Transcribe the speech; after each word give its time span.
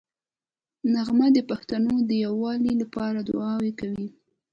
نغمه 0.93 1.27
د 1.33 1.39
پښتنو 1.49 1.93
د 2.09 2.11
یووالي 2.25 2.73
لپاره 2.81 3.19
دوعا 3.27 3.55
کوي 3.79 4.07